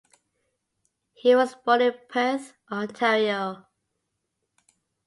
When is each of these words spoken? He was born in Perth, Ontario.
He 1.13 1.35
was 1.35 1.53
born 1.63 1.81
in 1.81 1.93
Perth, 2.09 2.55
Ontario. 2.71 3.67